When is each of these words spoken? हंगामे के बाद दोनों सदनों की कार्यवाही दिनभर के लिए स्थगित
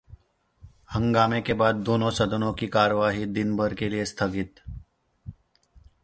हंगामे 0.93 1.41
के 1.41 1.53
बाद 1.53 1.75
दोनों 1.75 2.09
सदनों 2.11 2.53
की 2.53 2.67
कार्यवाही 2.67 3.25
दिनभर 3.25 3.73
के 3.73 3.89
लिए 3.89 4.05
स्थगित 4.05 4.59